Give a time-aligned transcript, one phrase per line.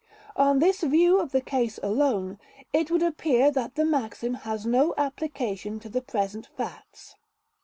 [0.35, 2.39] On this view of the case alone,
[2.73, 7.17] it would appear that the maxim has no application to the present facts.